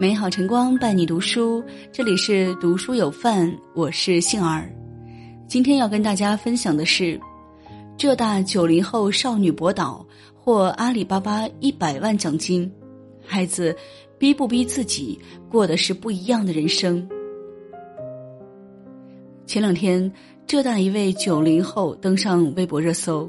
[0.00, 4.72] 美好晨光伴你读书，这里是读书有范，我是杏儿。
[5.48, 7.18] 今天要跟大家分享的是，
[7.96, 10.06] 浙大九零后少女博导
[10.36, 12.70] 获阿里巴巴一百万奖金，
[13.26, 13.76] 孩子
[14.20, 15.18] 逼不逼自己
[15.50, 17.04] 过的是不一样的人生。
[19.46, 20.12] 前两天，
[20.46, 23.28] 浙大一位九零后登上微博热搜。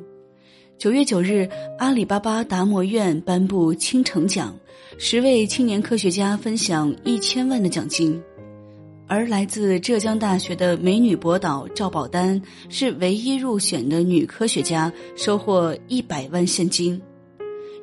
[0.79, 1.45] 九月九日，
[1.77, 4.57] 阿里巴巴达摩院颁布青城奖，
[4.97, 8.17] 十位青年科学家分享一千万的奖金，
[9.05, 16.99] 而来自浙江大学的美女博导赵宝丹是唯一入选的女科学家，收获一百万现金。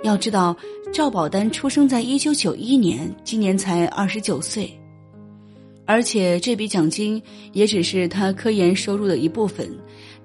[0.03, 0.57] 要知道，
[0.91, 4.73] 赵宝丹出生在一九九一年，今年才二十九岁，
[5.85, 9.71] 而且这笔奖金也只是他科研收入的一部分。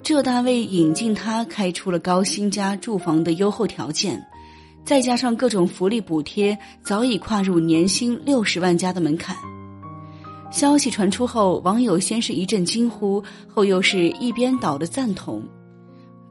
[0.04, 4.22] 浙大为引进他开出了高薪加住房的优厚条件，
[4.84, 9.36] 再加上各种福利补贴，早已跨入年薪六十万加的门槛。
[10.52, 15.42] 消息传出后，网友先是一阵惊呼，后又是一边倒的赞同。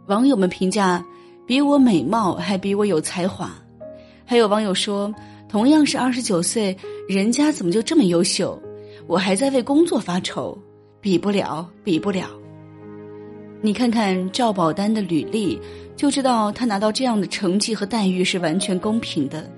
[0.08, 1.02] 网友们评价：
[1.46, 3.50] 比我美貌还比我有才华。
[4.26, 5.14] 还有网友说：
[5.48, 6.76] 同样是二十九岁，
[7.08, 8.60] 人家怎么就这么优秀？
[9.06, 10.58] 我还在为工作发愁，
[11.00, 12.39] 比不了，比不了。
[13.62, 15.61] 你看看赵宝丹的履历，
[15.94, 19.50] 就知道他拿到这样的成绩和待遇是完全公平的，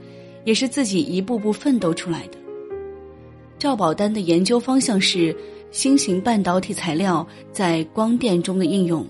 [0.45, 2.39] 也是自己一步步奋斗出来的。
[3.61, 5.35] 赵宝丹的研究方向是
[5.71, 9.07] 新型半导体材料在光电中的应用，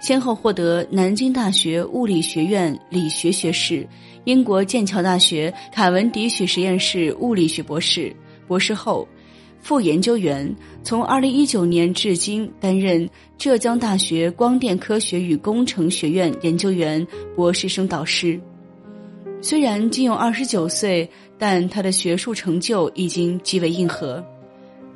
[0.00, 3.84] 先后获得南京大学物理学院理学学士、
[4.26, 8.14] 英国剑桥大学卡文迪许实验室物理学博士、
[8.46, 9.08] 博士后。
[9.66, 10.48] 副研究员
[10.84, 18.40] 从二零一九年至今担任浙江大学光电科学与工程学院研究员、博士生导师。
[19.42, 24.24] 虽然仅有二十九岁，但他的学术成就已经极为硬核。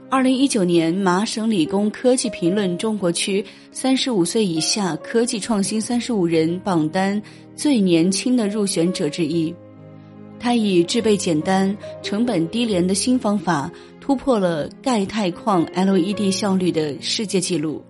[0.08, 7.20] 二零一九年麻省理工科技评论中国区三十五岁以下科技创新三十五人榜单
[7.56, 9.53] 最年轻的入选者之一。
[10.38, 13.69] 他以制备简单、成本低廉的新方法。
[14.10, 17.81] 突破了钙钛矿 LED 效率的世界纪录，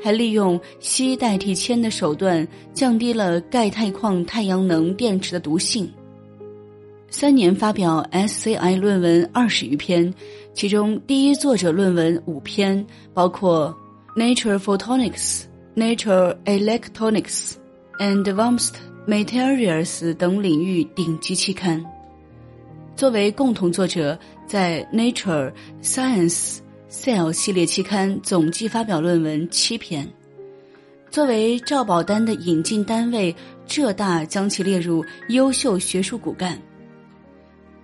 [0.00, 5.92] 还利用硒代替铅的手段降低了钙钛矿太阳能电池的毒性。
[7.10, 10.14] 三年发表 SCI 论文二十余篇，
[10.52, 13.76] 其中第一作者论文五篇，包括
[14.16, 15.42] 《Nature Photonics》、
[15.96, 17.54] 《Nature Electronics》、
[18.22, 18.74] 《Advanced
[19.08, 21.84] Materials》等领域顶级期刊。
[22.96, 26.58] 作为共同作者，在《Nature Science
[26.90, 30.06] Cell》系列期刊总计发表论文七篇。
[31.10, 33.34] 作为赵宝丹的引进单位，
[33.66, 36.60] 浙大将其列入优秀学术骨干。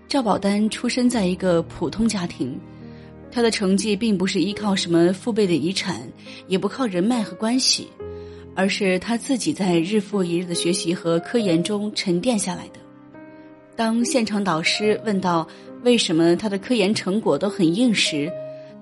[0.09, 2.59] 赵宝丹出生在一个普通家庭，
[3.31, 6.03] 他的成绩并不是依靠什么父辈的遗产，
[6.49, 7.89] 也不靠人脉和关系，
[8.57, 12.81] 而是他自己在日复一日的学习和科研中沉淀下来的。
[13.81, 15.49] 当现场导师问到
[15.85, 18.31] 为什么他的科研成果都很硬时，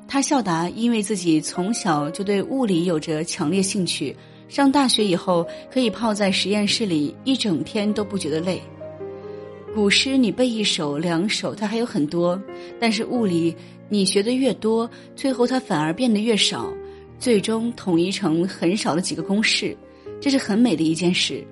[0.08, 4.16] 他笑答：“因为自己从小就对物理有着强烈兴趣，
[4.48, 8.60] 上大学以后可以泡在实验室里一整天都不觉得累。
[9.72, 12.36] 古诗你背一首两首，它还有很多，
[12.80, 13.54] 但是物理
[13.88, 16.74] 你学的越多，最后它反而变得越少，
[17.20, 19.76] 最终统一成很少的几个公式，
[20.20, 21.46] 这是很美的一件事。”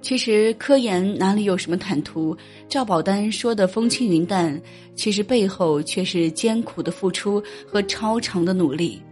[0.00, 2.36] 其实科研哪里有什么坦途？
[2.68, 4.60] 赵宝丹说的风轻云淡，
[4.94, 9.02] 其实背后却是艰苦的付出和超长的努力。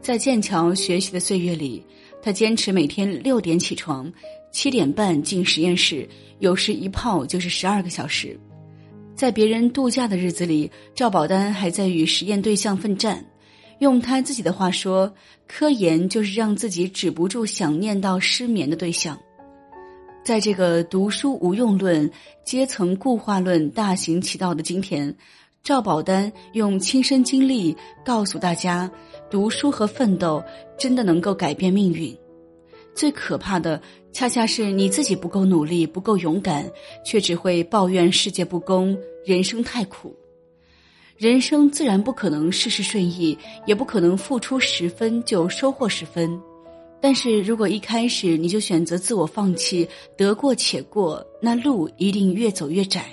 [0.00, 1.84] 在剑桥学习的岁月里，
[2.22, 4.10] 他坚持每天六点起床，
[4.52, 8.38] 七点半进实验室，有时一泡就是十二个小时。
[9.16, 13.24] 在别人度假的日子里，赵宝丹还在与实验对象奋战。
[13.80, 15.12] 用他自己的话说，
[15.48, 19.18] 科研就是让自己止不住想念到失眠的对象。
[20.26, 22.10] 在这个读书无用论、
[22.44, 25.16] 阶层固化论大行其道的今天，
[25.62, 28.90] 赵宝丹用亲身经历告诉大家：
[29.30, 30.42] 读书和奋斗
[30.76, 32.12] 真的能够改变命运。
[32.92, 33.80] 最可怕的，
[34.10, 36.68] 恰恰是你自己不够努力、不够勇敢，
[37.04, 40.12] 却只会抱怨世界不公、人生太苦。
[41.16, 46.36] 人生自然不可能事事顺意，也不可能付出十分就收获十分。
[47.00, 53.04] 但是如果一开始你就选择自我放弃，得过且过，那路一定越走越窄。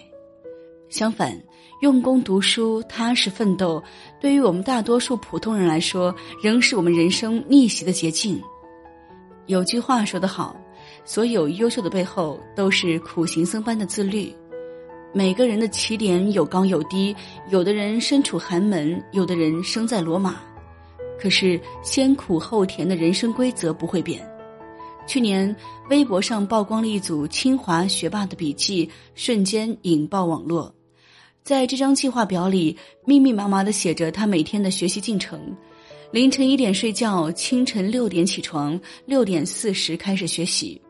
[0.89, 1.38] 相反，
[1.81, 3.83] 用功读书、踏实奋斗，
[4.21, 8.41] 对于我们大多数普通人来说，仍是我们人生逆袭的捷径。
[9.47, 10.56] 有句话说得好，
[11.03, 14.33] 所有优秀的背后都是苦行僧般的自律。
[15.13, 17.15] 每个人的起点有高有低，
[17.50, 20.38] 有的人身处寒门，有的人生在罗马。
[21.19, 24.27] 可是先苦后甜的人生规则不会变。
[25.06, 25.54] 去年
[25.89, 30.74] 微博上曝光了一组清华学霸的笔记，瞬间引爆网络。
[31.44, 35.54] 在这张计划表里，密密麻麻的写着他每天的学习进程：
[36.12, 40.81] 凌晨一点睡觉，清晨六点起床，六点四十开始学习。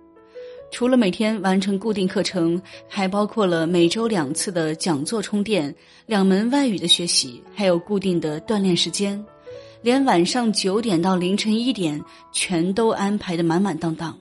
[0.69, 5.73] 除了每天完成固定课程，还包括了每周两次的讲座充电、
[6.05, 9.23] 两门外语的学习，还有固定的锻炼时间。
[9.83, 12.01] 连晚上九点到凌晨一点，
[12.31, 14.17] 全都安排的满满当当。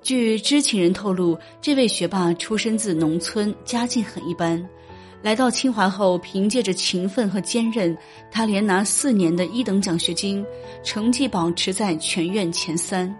[0.00, 4.66] 据知情人透露，这位学霸出身自农村，家境很一般。
[5.20, 7.94] 来到清华后，凭借着勤奋和坚韧，
[8.30, 10.42] 他连拿四年的一等奖学金，
[10.82, 13.14] 成绩保持在全院前三。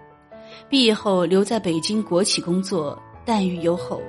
[0.67, 4.01] 毕业后留在北京国企工作，待遇优厚。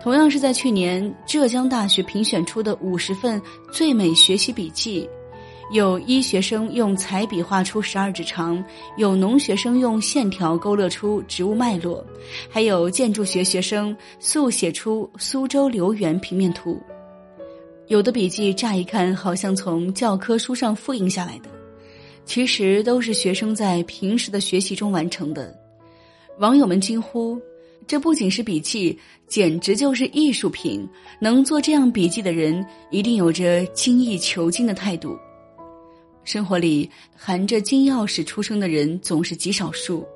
[0.00, 3.42] 同样是在去年，浙江大学评选出的五十份
[3.72, 5.08] 最美学习笔记。
[5.70, 8.62] 有医学生用彩笔画出十二指肠，
[8.96, 12.04] 有农学生用线条勾勒出植物脉络，
[12.50, 16.80] 还有建筑学学生速写出苏州留园平面图。
[17.86, 21.48] 有的笔记乍一看好像从教科书上复印下来的，
[22.24, 25.56] 其实都是学生在平时的学习中完成的。
[26.38, 27.40] 网友们惊呼
[27.86, 30.84] ：“这不仅是笔记，简直就是艺术品！
[31.20, 35.16] 能做这样笔记的人，一定有着精益求精的态度。”
[36.24, 40.06] 生活里含着金钥匙出生的人总是极少数，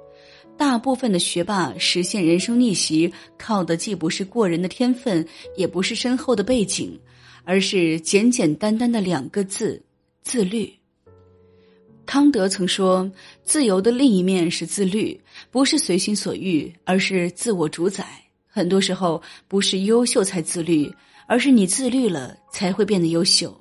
[0.57, 6.99] 大部分的学霸实现人生逆袭，靠的既不是过人的天分，也不是深厚的背景，
[7.43, 9.83] 而是简简单单的两个字：
[10.23, 10.73] 自律。
[12.07, 13.11] 康德曾说
[13.43, 15.19] ：“自由的另一面是自律，
[15.51, 18.07] 不是随心所欲，而是自我主宰。
[18.47, 20.95] 很多时候，不是优秀才自律，
[21.27, 23.59] 而是你自律了才会变得优秀。”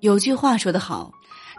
[0.00, 1.12] 有句话说得好。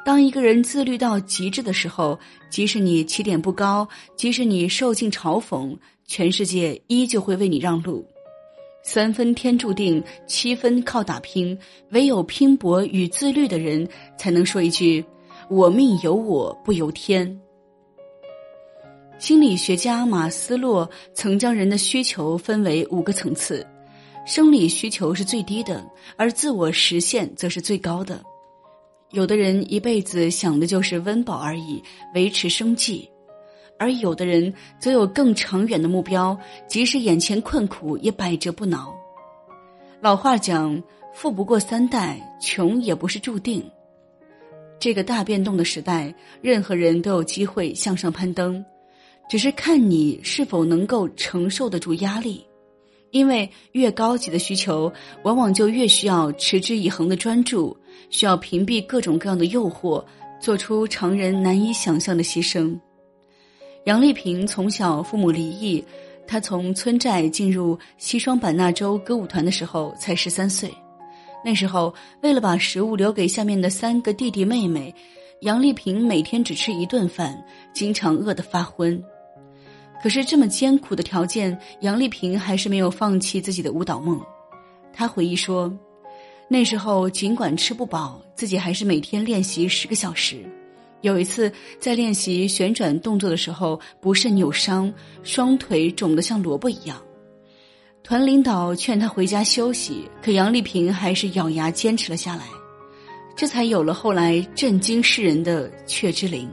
[0.06, 2.20] 当一个人自律到极致的时候，
[2.50, 8.06] 即使你起点不高，即使你受尽嘲讽，全世界依旧会为你让路。
[8.84, 11.58] 三分天注定，七分靠打拼，
[11.92, 15.04] 唯有拼搏与自律的人，才能说一句
[15.50, 17.40] ：“我命由我不由天。”
[19.20, 23.66] 心理学家马斯洛曾将人的需求分为五个层次，
[24.26, 25.82] 生理需求是最低的，
[26.18, 28.22] 而自我实现则是最高的。
[29.14, 31.80] 有的人一辈子想的就是温饱而已，
[32.16, 33.08] 维持生计；
[33.78, 36.36] 而有的人则有更长远的目标，
[36.68, 38.92] 即使眼前困苦也百折不挠。
[40.02, 40.82] 老话讲
[41.14, 43.64] ：“富不过三代，穷也不是注定。”
[44.82, 46.12] 这个大变动的时代，
[46.42, 48.66] 任何人都有机会向上攀登，
[49.30, 52.44] 只是看你是否能够承受得住压力。
[53.12, 57.78] 因为越高级的需求，往往就越需要持之以恒的专注，
[58.10, 60.04] 需要屏蔽各种各样的诱惑，
[60.40, 62.78] 做出常人难以想象的牺牲。
[63.86, 65.84] 杨丽萍从小父母离异，
[66.26, 70.72] 她从村寨进入西双版纳州歌舞团的时候才十三岁。
[71.44, 74.96] 那时候，为了把食物留给下面的三个弟弟妹妹，
[75.42, 77.38] 杨丽萍每天只吃一顿饭，
[77.74, 79.04] 经常饿得发昏。
[80.02, 84.22] 可是这么艰苦的条件，杨丽萍还是没有放弃自己的舞蹈梦。
[84.94, 85.70] 她回忆说
[86.54, 90.38] ：“那时候尽管吃不饱，自己还是每天练习十个小时。
[91.02, 94.94] 有一次在练习旋转动作的时候，不慎扭伤，
[95.24, 97.02] 双腿肿得像萝卜一样。
[98.04, 102.44] 团领导劝他回家休息，可杨丽萍还是咬牙坚持了下来，
[103.36, 106.48] 这才有了后来震惊世人的雀之灵。”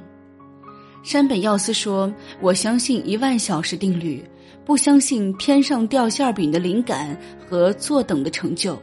[1.04, 4.24] 山本耀司说：“我相信一万小时定律，
[4.64, 7.14] 不相信天上掉馅饼的灵感
[7.46, 8.80] 和坐等的成就。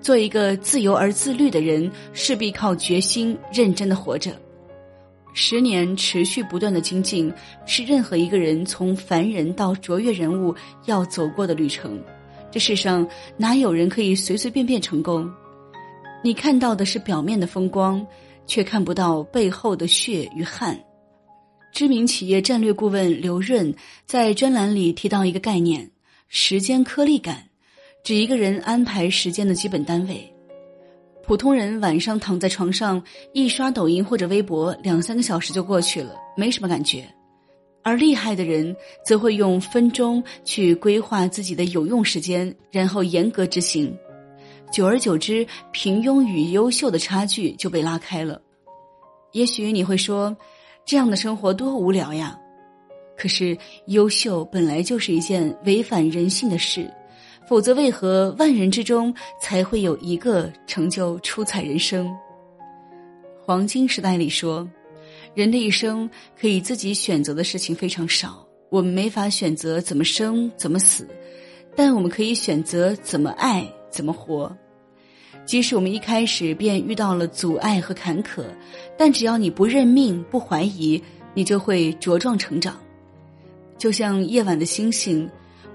[0.00, 4.32] 做一个自由而自律的人，势必靠决心认真的活着。
[5.34, 7.32] 十年持续不断的精进，
[7.66, 10.54] 是任何一个人从凡人到卓越人物
[10.86, 12.02] 要走过的旅程。
[12.50, 15.30] 这世上哪有人可以随随便便成功？
[16.24, 18.04] 你看到的是表面的风光，
[18.46, 20.78] 却看不到背后的血与汗。”
[21.70, 23.72] 知名企业战略顾问刘润
[24.06, 25.88] 在专栏里提到一个概念：
[26.28, 27.47] 时间颗粒感，
[28.08, 30.26] 指一个人安排时间的基本单位。
[31.22, 37.02] 普通人晚上躺在床上一刷抖音或者微博，两三个小时就过去了，没什么感觉；
[37.82, 38.74] 而厉害的人
[39.04, 43.94] 则会用分钟去规划自己的有用时间，然后严格执行。
[44.72, 48.40] 久而久之，平庸与优秀的差距就被拉开了。
[49.32, 50.34] 也许你会说。
[50.86, 52.34] 这样的生活多无聊呀！
[53.18, 53.54] 可是
[53.88, 56.90] 优秀本来就是一件违反人性的事，
[57.48, 62.14] 否则为何万人之中才会有一个成就出彩人生？
[63.42, 64.68] 黄金时代里说，
[65.34, 71.08] 人的一生可以自己选择的事情非常少，我们没法选择怎么生怎么死，
[71.74, 74.54] 但我们可以选择怎么爱怎么活。
[75.46, 78.44] 即使我们一开始便遇到了阻碍和坎坷，
[78.98, 81.02] 但只要你不认命、不怀疑，
[81.32, 82.78] 你就会茁壮成长。
[83.78, 85.26] 就像夜晚的星星，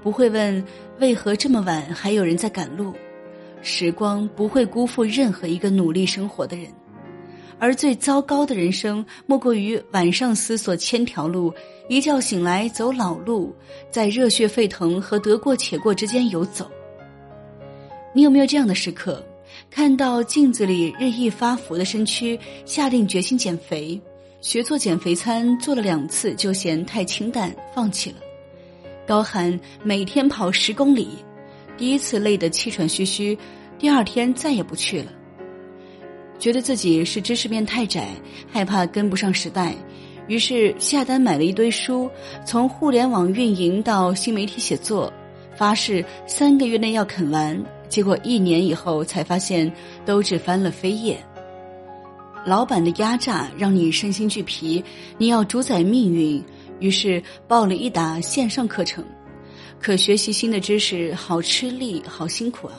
[0.04, 0.64] 不会问
[1.00, 2.94] 为何这么晚还有人在赶路。
[3.62, 6.68] 时光不会辜负任何一个努力生活的人，
[7.58, 11.54] 而最糟糕的人生，莫过于晚上思索千条路，
[11.88, 13.56] 一觉醒来走老路，
[13.90, 16.70] 在热血沸腾和得过且过之间游走。
[18.14, 19.26] 你有没有这样的时刻？
[19.70, 24.00] 看到镜子里日益发福的身躯，下定决心减肥，
[24.42, 28.18] 学做减肥餐，做了两次就嫌太清淡，放弃了。
[29.06, 31.10] 高喊每天跑十公里，
[31.78, 33.38] 第一次累得气喘吁吁，
[33.78, 35.12] 第二天再也不去了。
[36.40, 38.10] 觉得自己是知识面太窄，
[38.52, 39.76] 害怕跟不上时代，
[40.28, 42.10] 于是下单买了一堆书，
[42.46, 45.12] 从互联网运营到新媒体写作，
[45.56, 47.62] 发誓三个月内要啃完。
[47.90, 49.72] 结果一年以后才发现，
[50.06, 51.18] 都只翻了扉页。
[52.46, 54.84] 老板的压榨让你身心俱疲，
[55.18, 56.44] 你要主宰命运，
[56.84, 59.02] 于是报了一打线上课程。
[59.80, 62.76] 可学习新的知识，好吃力，好辛苦啊！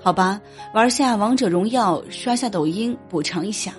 [0.00, 0.40] 好吧，
[0.72, 3.74] 玩下王者荣耀，刷下抖音，补偿一下。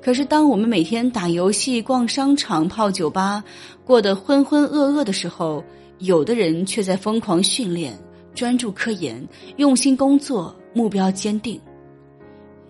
[0.00, 3.44] 可是，当我们每天打游戏、逛商场、泡酒吧，
[3.84, 5.62] 过得浑浑噩噩的时候，
[5.98, 7.98] 有的人却在疯狂训练。
[8.34, 11.60] 专注科研，用心工作，目标坚定。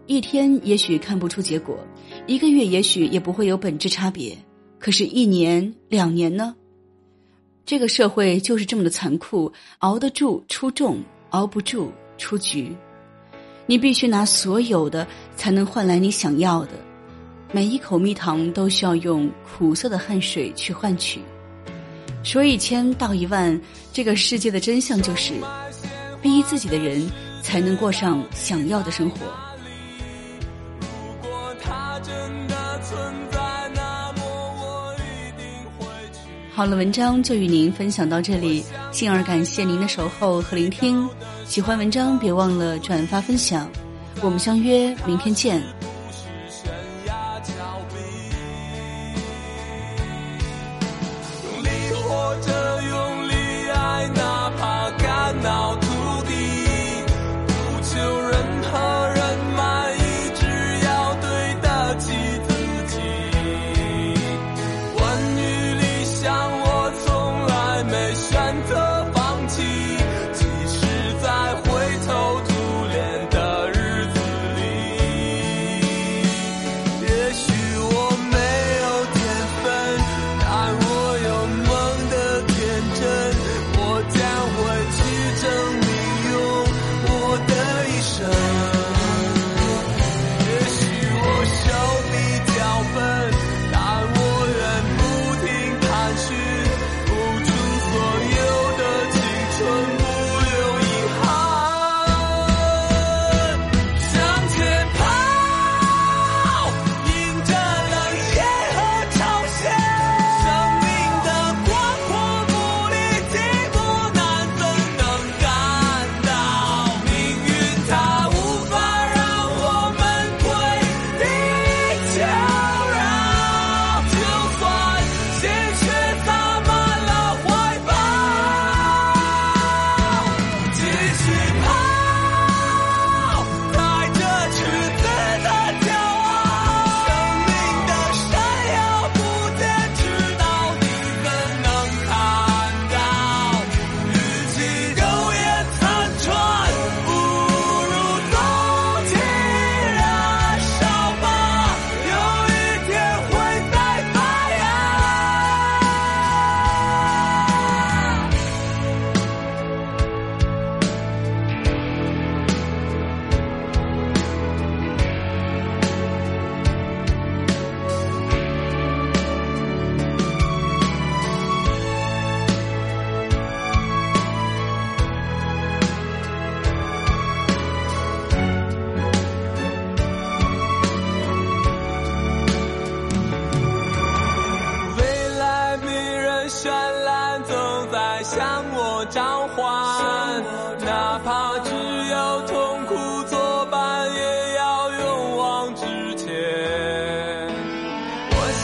[0.06, 1.76] 一天也许看不出结果，
[2.26, 4.36] 一个月也许也不会有本质差别，
[4.86, 6.54] 可是，一年、两年呢？
[7.64, 12.72] 这个社会就是这么的残酷，熬得住出众，熬不住出局。
[13.66, 16.74] 你必须拿所有的，才能换来你想要的。
[17.50, 21.20] 每一口蜜糖都需要用苦涩的汗水去换取。
[22.22, 23.60] 说一千道一万，
[23.92, 25.32] 这个世界的真相就是，
[26.22, 27.10] 逼自己的人
[27.42, 29.18] 才能过上想要的生活。
[36.56, 41.06] 好了，文章就与您分享到这里，幸而感谢您的守候和聆听。
[41.44, 43.70] 喜欢文章，别忘了转发分享。
[44.22, 45.62] 我们相约明天见。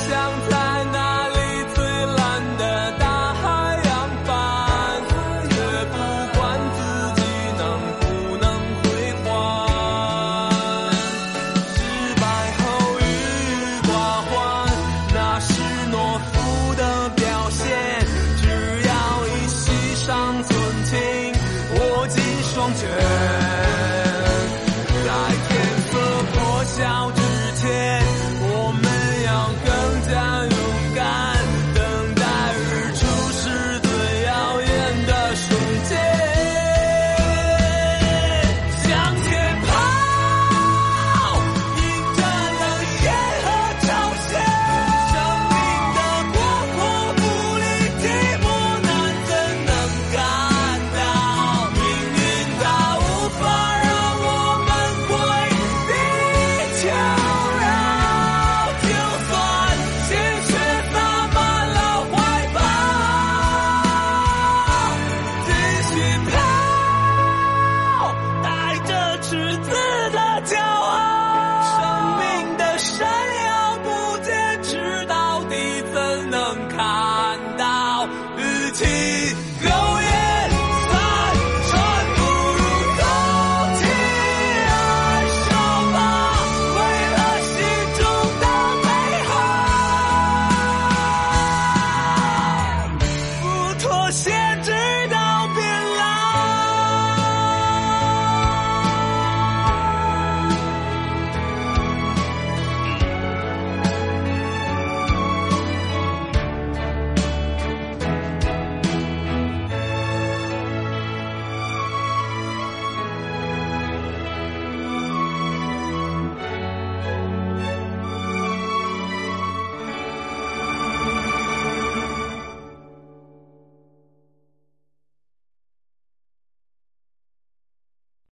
[0.08, 0.71] 想在